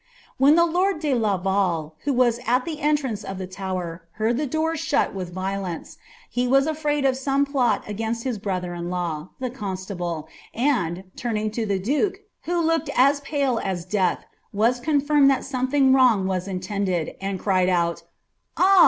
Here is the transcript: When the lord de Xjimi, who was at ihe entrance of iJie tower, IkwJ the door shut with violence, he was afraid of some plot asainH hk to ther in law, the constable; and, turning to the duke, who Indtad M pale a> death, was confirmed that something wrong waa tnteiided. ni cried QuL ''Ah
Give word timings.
When 0.39 0.55
the 0.55 0.65
lord 0.65 0.99
de 0.99 1.11
Xjimi, 1.13 1.91
who 2.05 2.11
was 2.13 2.39
at 2.47 2.67
ihe 2.67 2.77
entrance 2.79 3.23
of 3.23 3.37
iJie 3.37 3.51
tower, 3.51 4.01
IkwJ 4.19 4.35
the 4.35 4.47
door 4.47 4.75
shut 4.75 5.13
with 5.13 5.31
violence, 5.31 5.99
he 6.27 6.47
was 6.47 6.65
afraid 6.65 7.05
of 7.05 7.15
some 7.15 7.45
plot 7.45 7.83
asainH 7.85 8.23
hk 8.25 8.41
to 8.43 8.61
ther 8.61 8.73
in 8.73 8.89
law, 8.89 9.29
the 9.39 9.51
constable; 9.51 10.27
and, 10.55 11.03
turning 11.15 11.51
to 11.51 11.67
the 11.67 11.77
duke, 11.77 12.21
who 12.45 12.63
Indtad 12.67 12.89
M 12.97 13.15
pale 13.21 13.59
a> 13.59 13.75
death, 13.75 14.25
was 14.51 14.79
confirmed 14.79 15.29
that 15.29 15.45
something 15.45 15.93
wrong 15.93 16.25
waa 16.25 16.37
tnteiided. 16.37 17.21
ni 17.21 17.37
cried 17.37 17.69
QuL 17.69 18.01
''Ah 18.57 18.79